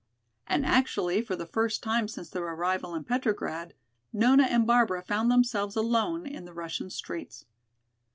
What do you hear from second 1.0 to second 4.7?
for the first time since their arrival in Petrograd Nona and